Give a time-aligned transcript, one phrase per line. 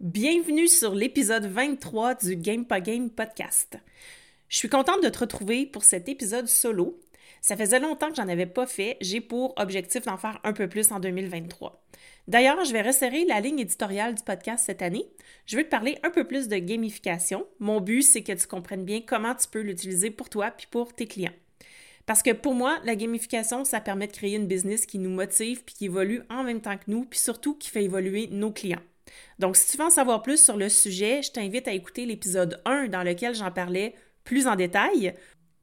[0.00, 3.80] Bienvenue sur l'épisode 23 du Game Game podcast.
[4.48, 7.00] Je suis contente de te retrouver pour cet épisode solo.
[7.40, 8.96] Ça faisait longtemps que j'en avais pas fait.
[9.00, 11.84] J'ai pour objectif d'en faire un peu plus en 2023.
[12.28, 15.04] D'ailleurs, je vais resserrer la ligne éditoriale du podcast cette année.
[15.46, 17.44] Je veux te parler un peu plus de gamification.
[17.58, 20.94] Mon but, c'est que tu comprennes bien comment tu peux l'utiliser pour toi puis pour
[20.94, 21.34] tes clients.
[22.06, 25.64] Parce que pour moi, la gamification, ça permet de créer une business qui nous motive
[25.64, 28.78] puis qui évolue en même temps que nous, puis surtout qui fait évoluer nos clients.
[29.38, 32.60] Donc, si tu veux en savoir plus sur le sujet, je t'invite à écouter l'épisode
[32.64, 35.14] 1 dans lequel j'en parlais plus en détail.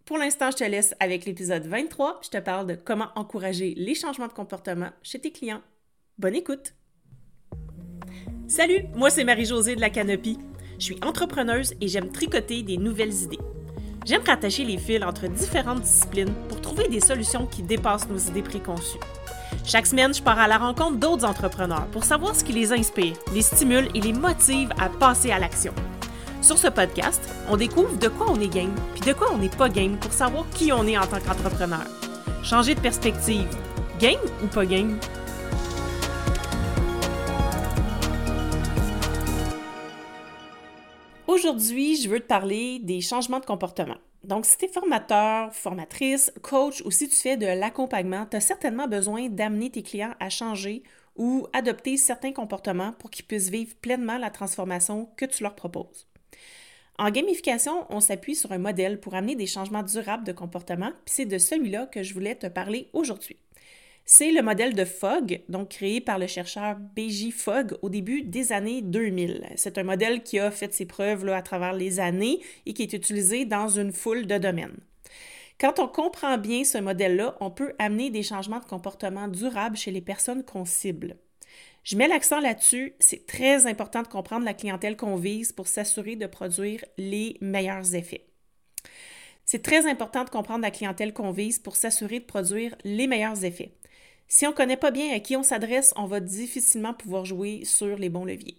[0.05, 2.19] Pour l'instant, je te laisse avec l'épisode 23.
[2.23, 5.61] Je te parle de comment encourager les changements de comportement chez tes clients.
[6.17, 6.73] Bonne écoute!
[8.47, 10.37] Salut, moi c'est Marie-Josée de la Canopie.
[10.77, 13.39] Je suis entrepreneuse et j'aime tricoter des nouvelles idées.
[14.05, 18.43] J'aime rattacher les fils entre différentes disciplines pour trouver des solutions qui dépassent nos idées
[18.43, 18.99] préconçues.
[19.63, 23.15] Chaque semaine, je pars à la rencontre d'autres entrepreneurs pour savoir ce qui les inspire,
[23.33, 25.73] les stimule et les motive à passer à l'action.
[26.41, 29.49] Sur ce podcast, on découvre de quoi on est game, puis de quoi on n'est
[29.49, 31.85] pas game pour savoir qui on est en tant qu'entrepreneur.
[32.43, 33.47] Changer de perspective.
[33.99, 34.99] Game ou pas game?
[41.27, 43.97] Aujourd'hui, je veux te parler des changements de comportement.
[44.25, 48.41] Donc, si tu es formateur, formatrice, coach ou si tu fais de l'accompagnement, tu as
[48.41, 50.81] certainement besoin d'amener tes clients à changer
[51.15, 56.07] ou adopter certains comportements pour qu'ils puissent vivre pleinement la transformation que tu leur proposes.
[56.97, 61.13] En gamification, on s'appuie sur un modèle pour amener des changements durables de comportement, puis
[61.13, 63.37] c'est de celui-là que je voulais te parler aujourd'hui.
[64.07, 67.31] C'est le modèle de Fogg, donc créé par le chercheur B.J.
[67.31, 69.47] Fogg au début des années 2000.
[69.55, 72.93] C'est un modèle qui a fait ses preuves à travers les années et qui est
[72.93, 74.77] utilisé dans une foule de domaines.
[75.59, 79.89] Quand on comprend bien ce modèle-là, on peut amener des changements de comportement durables chez
[79.89, 81.15] les personnes qu'on cible.
[81.83, 86.15] Je mets l'accent là-dessus, c'est très important de comprendre la clientèle qu'on vise pour s'assurer
[86.15, 88.27] de produire les meilleurs effets.
[89.45, 93.45] C'est très important de comprendre la clientèle qu'on vise pour s'assurer de produire les meilleurs
[93.45, 93.73] effets.
[94.27, 97.63] Si on ne connaît pas bien à qui on s'adresse, on va difficilement pouvoir jouer
[97.63, 98.57] sur les bons leviers.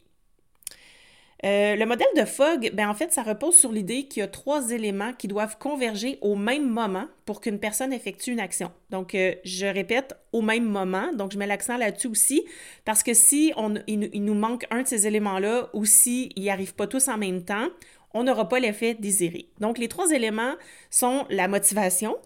[1.45, 4.29] Euh, le modèle de Fogg, ben en fait, ça repose sur l'idée qu'il y a
[4.29, 8.73] trois éléments qui doivent converger au même moment pour qu'une personne effectue une action.
[8.91, 11.13] Donc, euh, je répète, au même moment.
[11.13, 12.45] Donc, je mets l'accent là-dessus aussi,
[12.87, 16.87] parce que si on, nous manque un de ces éléments-là ou s'ils n'y arrivent pas
[16.87, 17.69] tous en même temps,
[18.15, 19.51] on n'aura pas l'effet désiré.
[19.61, 20.55] Donc, les trois éléments
[20.91, 22.17] sont la motivation,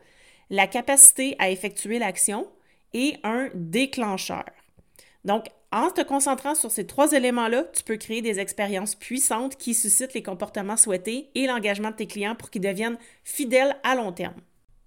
[0.51, 2.47] la capacité à effectuer l'action
[2.95, 4.45] et un déclencheur.
[5.25, 9.75] Donc, en te concentrant sur ces trois éléments-là, tu peux créer des expériences puissantes qui
[9.75, 14.12] suscitent les comportements souhaités et l'engagement de tes clients pour qu'ils deviennent fidèles à long
[14.12, 14.41] terme.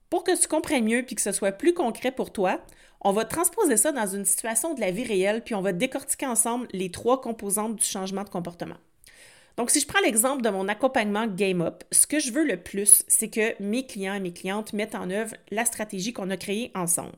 [0.10, 2.60] Pour que tu comprennes mieux puis que ce soit plus concret pour toi,
[3.00, 6.26] on va transposer ça dans une situation de la vie réelle puis on va décortiquer
[6.26, 8.78] ensemble les trois composantes du changement de comportement.
[9.56, 12.58] Donc, si je prends l'exemple de mon accompagnement Game Up, ce que je veux le
[12.58, 16.38] plus, c'est que mes clients et mes clientes mettent en œuvre la stratégie qu'on a
[16.38, 17.14] créée ensemble.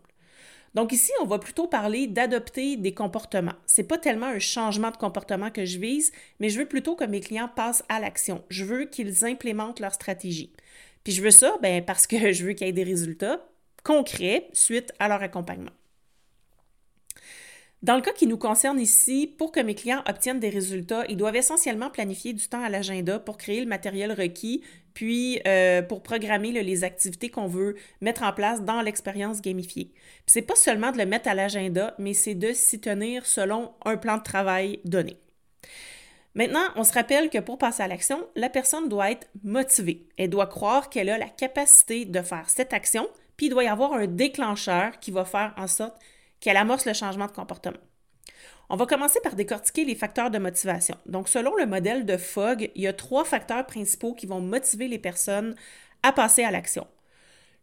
[0.76, 3.56] Donc ici, on va plutôt parler d'adopter des comportements.
[3.66, 7.06] C'est pas tellement un changement de comportement que je vise, mais je veux plutôt que
[7.06, 8.44] mes clients passent à l'action.
[8.50, 10.52] Je veux qu'ils implémentent leur stratégie.
[11.06, 13.40] Puis je veux ça ben, parce que je veux qu'il y ait des résultats
[13.84, 15.72] concrets suite à leur accompagnement.
[17.86, 21.18] Dans le cas qui nous concerne ici, pour que mes clients obtiennent des résultats, ils
[21.18, 24.64] doivent essentiellement planifier du temps à l'agenda pour créer le matériel requis,
[24.96, 29.92] puis euh, pour programmer les activités qu'on veut mettre en place dans l'expérience gamifiée.
[30.26, 33.72] Ce n'est pas seulement de le mettre à l'agenda, mais c'est de s'y tenir selon
[33.86, 35.18] un plan de travail donné.
[36.34, 40.08] Maintenant, on se rappelle que pour passer à l'action, la personne doit être motivée.
[40.18, 43.08] Elle doit croire qu'elle a la capacité de faire cette action,
[43.38, 45.96] puis il doit y avoir un déclencheur qui va faire en sorte
[46.40, 47.78] qu'elle amorce le changement de comportement.
[48.70, 50.98] On va commencer par décortiquer les facteurs de motivation.
[51.06, 54.88] Donc, selon le modèle de Fogg, il y a trois facteurs principaux qui vont motiver
[54.88, 55.56] les personnes
[56.02, 56.88] à passer à l'action.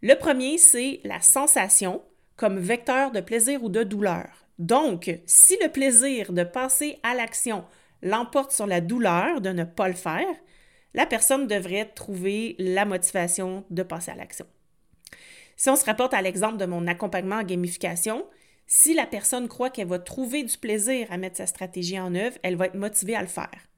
[0.01, 2.03] Le premier, c'est la sensation
[2.37, 4.29] comme vecteur de plaisir ou de douleur.
[4.59, 7.65] Donc, si le plaisir de passer à l'action
[8.03, 10.27] l'emporte sur la douleur de ne pas le faire,
[10.95, 14.47] la personne devrait trouver la motivation de passer à l'action.
[15.57, 18.27] Si on se rapporte à l'exemple de mon accompagnement en gamification,
[18.75, 22.39] si la personne croit qu'elle va trouver du plaisir à mettre sa stratégie en œuvre,
[22.43, 23.69] elle va être motivée à le faire.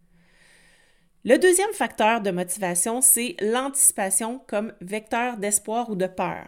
[1.25, 6.46] Le deuxième facteur de motivation, c'est l'anticipation comme vecteur d'espoir ou de peur.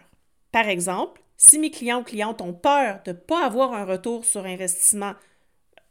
[0.53, 4.23] Par exemple, si mes clients ou clientes ont peur de ne pas avoir un retour
[4.23, 5.15] sur investissement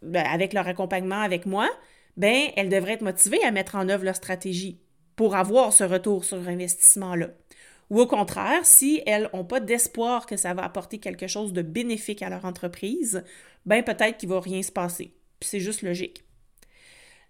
[0.00, 1.68] ben, avec leur accompagnement avec moi,
[2.16, 4.80] ben, elles devraient être motivées à mettre en œuvre leur stratégie
[5.14, 7.28] pour avoir ce retour sur investissement-là.
[7.90, 11.62] Ou au contraire, si elles n'ont pas d'espoir que ça va apporter quelque chose de
[11.62, 13.22] bénéfique à leur entreprise,
[13.64, 15.14] ben peut-être qu'il ne va rien se passer.
[15.40, 16.24] C'est juste logique.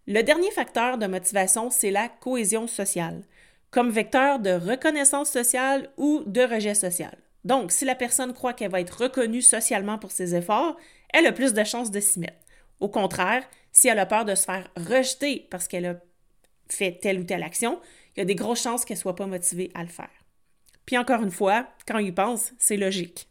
[0.06, 3.22] Le dernier facteur de motivation, c'est la cohésion sociale,
[3.70, 7.18] comme vecteur de reconnaissance sociale ou de rejet social.
[7.44, 10.76] Donc, si la personne croit qu'elle va être reconnue socialement pour ses efforts,
[11.12, 12.38] elle a plus de chances de s'y mettre.
[12.80, 15.96] Au contraire, si elle a peur de se faire rejeter parce qu'elle a
[16.68, 17.80] fait telle ou telle action,
[18.14, 20.25] il y a des grosses chances qu'elle ne soit pas motivée à le faire.
[20.86, 23.28] Puis encore une fois, quand il pense, c'est logique.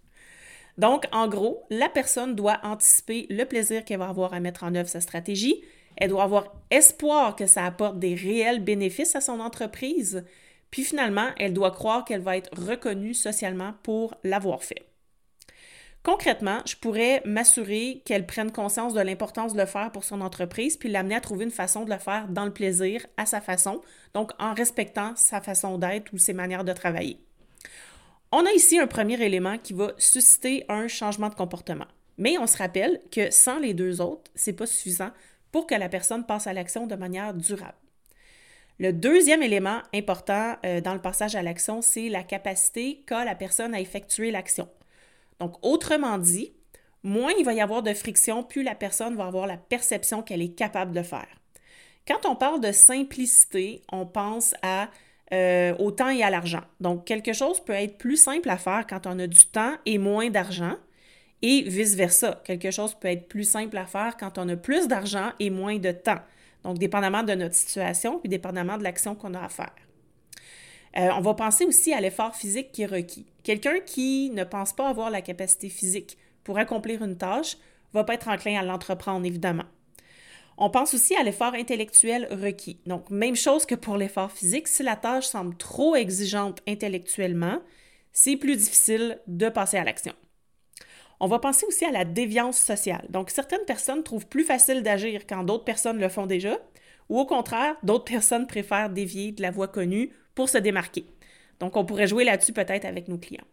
[0.78, 4.76] Donc, en gros, la personne doit anticiper le plaisir qu'elle va avoir à mettre en
[4.76, 5.64] œuvre sa stratégie.
[5.96, 10.26] Elle doit avoir espoir que ça apporte des réels bénéfices à son entreprise.
[10.72, 14.86] Puis finalement, elle doit croire qu'elle va être reconnue socialement pour l'avoir fait.
[16.04, 20.78] Concrètement, je pourrais m'assurer qu'elle prenne conscience de l'importance de le faire pour son entreprise,
[20.78, 23.82] puis l'amener à trouver une façon de le faire dans le plaisir, à sa façon,
[24.14, 27.20] donc en respectant sa façon d'être ou ses manières de travailler.
[28.32, 31.88] On a ici un premier élément qui va susciter un changement de comportement.
[32.18, 35.12] Mais on se rappelle que sans les deux autres, c'est pas suffisant
[35.52, 37.78] pour que la personne passe à l'action de manière durable.
[38.78, 43.36] Le deuxième élément important euh, dans le passage à l'action, c'est la capacité qu'a la
[43.36, 44.68] personne à effectuer l'action.
[45.40, 46.54] Donc, autrement dit,
[47.04, 50.42] moins il va y avoir de friction, plus la personne va avoir la perception qu'elle
[50.42, 51.28] est capable de faire.
[52.06, 54.90] Quand on parle de simplicité, on pense à
[55.34, 56.62] euh, au temps et à l'argent.
[56.80, 59.98] Donc, quelque chose peut être plus simple à faire quand on a du temps et
[59.98, 60.76] moins d'argent,
[61.42, 62.42] et vice-versa.
[62.44, 65.78] Quelque chose peut être plus simple à faire quand on a plus d'argent et moins
[65.78, 66.20] de temps.
[66.64, 69.74] Donc, dépendamment de notre situation, puis dépendamment de l'action qu'on a à faire.
[70.98, 73.26] Euh, on va penser aussi à l'effort physique qui est requis.
[73.44, 77.58] Quelqu'un qui ne pense pas avoir la capacité physique pour accomplir une tâche
[77.94, 79.66] va pas être enclin à l'entreprendre, évidemment.
[80.58, 82.80] On pense aussi à l'effort intellectuel requis.
[82.86, 87.60] Donc, même chose que pour l'effort physique, si la tâche semble trop exigeante intellectuellement,
[88.14, 90.14] c'est plus difficile de passer à l'action.
[91.20, 93.06] On va penser aussi à la déviance sociale.
[93.10, 96.58] Donc, certaines personnes trouvent plus facile d'agir quand d'autres personnes le font déjà,
[97.10, 101.06] ou au contraire, d'autres personnes préfèrent dévier de la voie connue pour se démarquer.
[101.60, 103.46] Donc, on pourrait jouer là-dessus peut-être avec nos clients.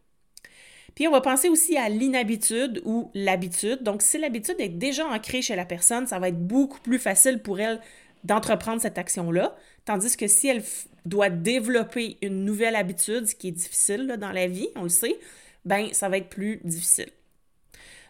[0.94, 3.82] Puis, on va penser aussi à l'inhabitude ou l'habitude.
[3.82, 7.40] Donc, si l'habitude est déjà ancrée chez la personne, ça va être beaucoup plus facile
[7.40, 7.80] pour elle
[8.24, 9.56] d'entreprendre cette action-là.
[9.84, 10.62] Tandis que si elle
[11.04, 15.18] doit développer une nouvelle habitude, ce qui est difficile dans la vie, on le sait,
[15.64, 17.10] ben ça va être plus difficile.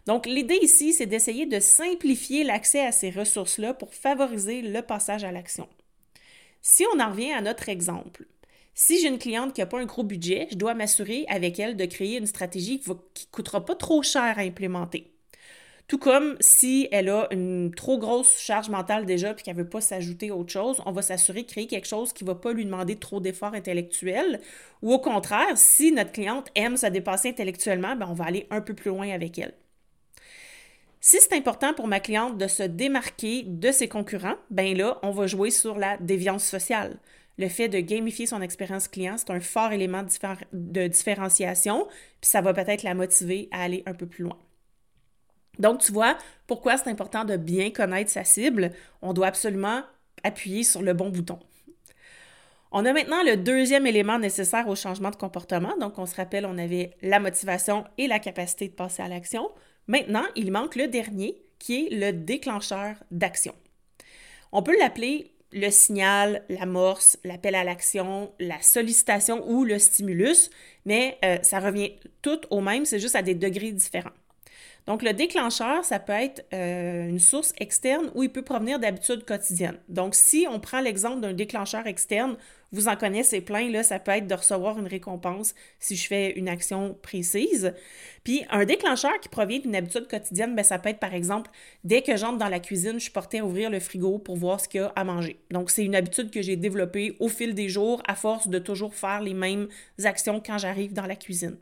[0.07, 5.23] Donc, l'idée ici, c'est d'essayer de simplifier l'accès à ces ressources-là pour favoriser le passage
[5.23, 5.69] à l'action.
[6.61, 8.27] Si on en revient à notre exemple,
[8.75, 11.77] si j'ai une cliente qui n'a pas un gros budget, je dois m'assurer avec elle
[11.77, 15.13] de créer une stratégie qui ne coûtera pas trop cher à implémenter.
[15.89, 19.69] Tout comme si elle a une trop grosse charge mentale déjà et qu'elle ne veut
[19.69, 22.53] pas s'ajouter autre chose, on va s'assurer de créer quelque chose qui ne va pas
[22.55, 24.41] lui demander trop d'efforts intellectuels.
[24.81, 28.63] Ou au contraire, si notre cliente aime se dépasser intellectuellement, ben, on va aller un
[28.63, 29.53] peu plus loin avec elle.
[31.01, 35.11] Si c'est important pour ma cliente de se démarquer de ses concurrents, ben là, on
[35.11, 36.97] va jouer sur la déviance sociale
[37.43, 40.05] le fait de gamifier son expérience client, c'est un fort élément
[40.53, 41.87] de différenciation,
[42.21, 44.39] puis ça va peut-être la motiver à aller un peu plus loin.
[45.59, 46.17] Donc, tu vois,
[46.47, 48.71] pourquoi c'est important de bien connaître sa cible?
[49.03, 49.83] On doit absolument
[50.23, 51.39] appuyer sur le bon bouton.
[52.71, 55.77] On a maintenant le deuxième élément nécessaire au changement de comportement.
[55.79, 59.51] Donc, on se rappelle, on avait la motivation et la capacité de passer à l'action.
[59.89, 63.55] Maintenant, il manque le dernier, qui est le déclencheur d'action.
[64.53, 70.51] On peut l'appeler le signal, l'amorce, l'appel à l'action, la sollicitation ou le stimulus,
[70.85, 74.11] mais euh, ça revient tout au même, c'est juste à des degrés différents.
[74.87, 79.25] Donc, le déclencheur, ça peut être euh, une source externe ou il peut provenir d'habitudes
[79.25, 79.79] quotidiennes.
[79.89, 82.37] Donc, si on prend l'exemple d'un déclencheur externe,
[82.73, 86.33] vous en connaissez plein, là, ça peut être de recevoir une récompense si je fais
[86.33, 87.75] une action précise.
[88.25, 91.51] Puis, un déclencheur qui provient d'une habitude quotidienne, bien, ça peut être par exemple,
[91.85, 94.59] dès que j'entre dans la cuisine, je suis portée à ouvrir le frigo pour voir
[94.61, 95.39] ce qu'il y a à manger.
[95.51, 98.95] Donc, c'est une habitude que j'ai développée au fil des jours à force de toujours
[98.95, 99.69] faire les mêmes
[100.03, 101.57] actions quand j'arrive dans la cuisine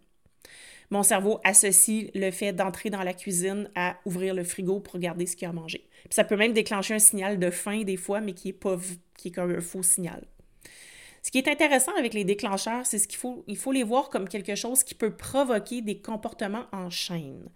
[0.90, 5.26] mon cerveau associe le fait d'entrer dans la cuisine à ouvrir le frigo pour regarder
[5.26, 5.88] ce qu'il y a à manger.
[6.04, 8.76] Puis ça peut même déclencher un signal de faim des fois, mais qui est pas
[9.34, 10.26] comme un faux signal.
[11.22, 14.28] Ce qui est intéressant avec les déclencheurs, c'est qu'il faut, il faut les voir comme
[14.28, 17.50] quelque chose qui peut provoquer des comportements en chaîne.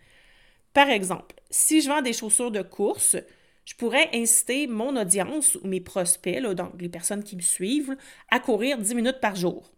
[0.75, 3.17] Par exemple, si je vends des chaussures de course,
[3.64, 7.97] je pourrais inciter mon audience ou mes prospects, donc les personnes qui me suivent,
[8.31, 9.73] à courir 10 minutes par jour.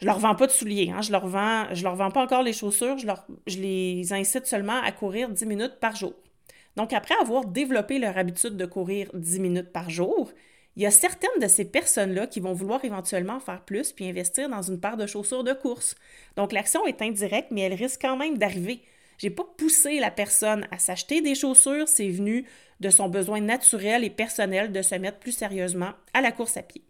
[0.00, 1.02] Je leur vends pas de souliers, hein.
[1.02, 4.92] je leur vends, je leur vends pas encore les chaussures, je, les incite seulement à
[4.92, 6.14] courir 10 minutes par jour.
[6.76, 10.30] Donc, après avoir développé leur habitude de courir 10 minutes par jour,
[10.76, 14.48] il y a certaines de ces personnes-là qui vont vouloir éventuellement faire plus puis investir
[14.48, 15.96] dans une paire de chaussures de course.
[16.36, 18.80] Donc, l'action est indirecte, mais elle risque quand même d'arriver.
[19.18, 22.46] J'ai pas poussé la personne à s'acheter des chaussures, c'est venu
[22.78, 26.62] de son besoin naturel et personnel de se mettre plus sérieusement à la course à
[26.62, 26.84] pied.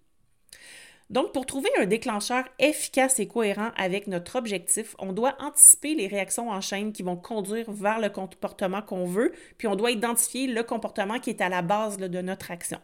[1.10, 6.06] Donc, pour trouver un déclencheur efficace et cohérent avec notre objectif, on doit anticiper les
[6.06, 10.46] réactions en chaîne qui vont conduire vers le comportement qu'on veut, puis on doit identifier
[10.46, 12.78] le comportement qui est à la base de notre action.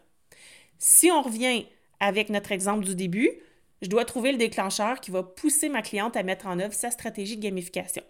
[0.78, 1.66] Si on revient
[2.00, 3.30] avec notre exemple du début,
[3.82, 6.90] je dois trouver le déclencheur qui va pousser ma cliente à mettre en œuvre sa
[6.90, 8.02] stratégie de gamification.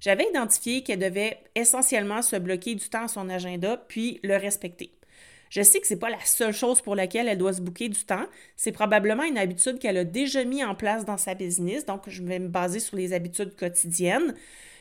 [0.00, 4.90] J'avais identifié qu'elle devait essentiellement se bloquer du temps à son agenda puis le respecter.
[5.52, 7.90] Je sais que ce n'est pas la seule chose pour laquelle elle doit se bouquer
[7.90, 8.24] du temps.
[8.56, 11.84] C'est probablement une habitude qu'elle a déjà mis en place dans sa business.
[11.84, 14.34] Donc, je vais me baser sur les habitudes quotidiennes.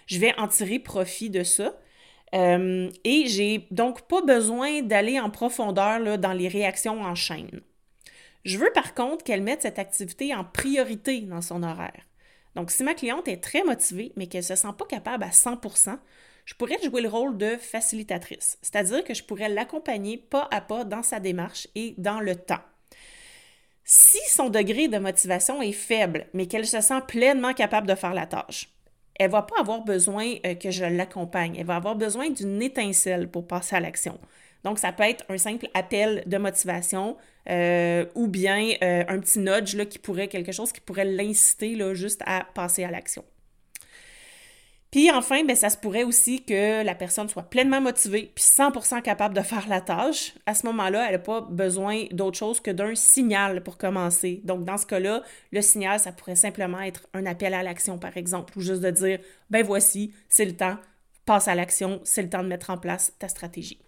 [0.08, 1.78] Je vais en tirer profit de ça.
[2.34, 7.60] Euh, et j'ai donc pas besoin d'aller en profondeur dans les réactions en chaîne.
[8.46, 12.08] Je veux par contre qu'elle mette cette activité en priorité dans son horaire.
[12.56, 15.34] Donc, si ma cliente est très motivée, mais qu'elle ne se sent pas capable à
[15.34, 15.58] 100
[16.46, 20.84] je pourrais jouer le rôle de facilitatrice, c'est-à-dire que je pourrais l'accompagner pas à pas
[20.84, 22.62] dans sa démarche et dans le temps.
[23.84, 28.14] Si son degré de motivation est faible, mais qu'elle se sent pleinement capable de faire
[28.14, 28.70] la tâche,
[29.16, 31.56] elle ne va pas avoir besoin euh, que je l'accompagne.
[31.58, 34.20] Elle va avoir besoin d'une étincelle pour passer à l'action.
[34.64, 37.18] Donc, ça peut être un simple appel de motivation
[37.50, 42.22] euh, ou bien euh, un petit nudge qui pourrait, quelque chose qui pourrait l'inciter juste
[42.26, 43.24] à passer à l'action.
[44.92, 49.02] Puis enfin, ben, ça se pourrait aussi que la personne soit pleinement motivée puis 100%
[49.02, 50.34] capable de faire la tâche.
[50.46, 54.42] À ce moment-là, elle n'a pas besoin d'autre chose que d'un signal pour commencer.
[54.44, 58.18] Donc dans ce cas-là, le signal, ça pourrait simplement être un appel à l'action, par
[58.18, 59.20] exemple, ou juste de dire,
[59.50, 60.78] ben voici, c'est le temps,
[61.26, 63.80] passe à l'action, c'est le temps de mettre en place ta stratégie.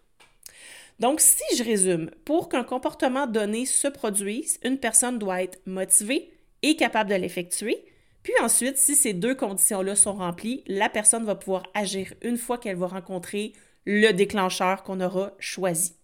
[0.99, 6.31] Donc, si je résume, pour qu'un comportement donné se produise, une personne doit être motivée
[6.61, 7.83] et capable de l'effectuer,
[8.23, 12.57] puis ensuite, si ces deux conditions-là sont remplies, la personne va pouvoir agir une fois
[12.57, 13.53] qu'elle va rencontrer
[13.85, 15.95] le déclencheur qu'on aura choisi.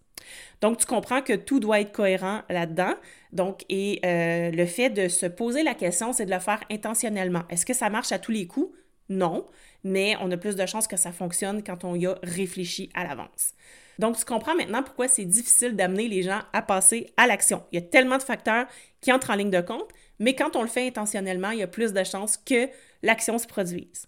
[0.60, 2.94] Donc, tu comprends que tout doit être cohérent là-dedans.
[3.32, 7.42] Donc, et euh, le fait de se poser la question, c'est de le faire intentionnellement.
[7.48, 8.70] Est-ce que ça marche à tous les coups?
[9.08, 9.46] Non,
[9.82, 13.04] mais on a plus de chances que ça fonctionne quand on y a réfléchi à
[13.04, 13.54] l'avance.
[13.98, 17.62] Donc, tu comprends maintenant pourquoi c'est difficile d'amener les gens à passer à l'action.
[17.72, 18.66] Il y a tellement de facteurs
[19.00, 19.88] qui entrent en ligne de compte,
[20.20, 22.68] mais quand on le fait intentionnellement, il y a plus de chances que
[23.02, 24.06] l'action se produise.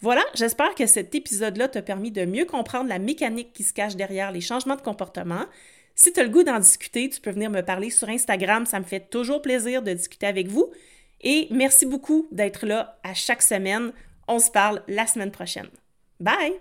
[0.00, 3.94] Voilà, j'espère que cet épisode-là t'a permis de mieux comprendre la mécanique qui se cache
[3.94, 5.44] derrière les changements de comportement.
[5.94, 8.78] Si tu as le goût d'en discuter, tu peux venir me parler sur Instagram, ça
[8.78, 10.72] me fait toujours plaisir de discuter avec vous.
[11.20, 13.92] Et merci beaucoup d'être là à chaque semaine.
[14.28, 15.68] On se parle la semaine prochaine.
[16.20, 16.54] Bye!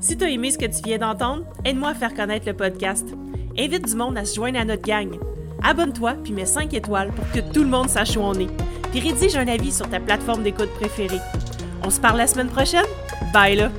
[0.00, 3.06] Si tu as aimé ce que tu viens d'entendre, aide-moi à faire connaître le podcast.
[3.58, 5.18] Invite du monde à se joindre à notre gang.
[5.62, 8.50] Abonne-toi puis mets 5 étoiles pour que tout le monde sache où on est.
[8.90, 11.20] Puis rédige un avis sur ta plateforme d'écoute préférée.
[11.84, 12.86] On se parle la semaine prochaine?
[13.32, 13.70] Bye là!